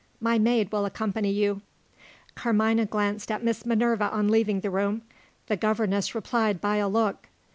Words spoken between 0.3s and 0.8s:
maid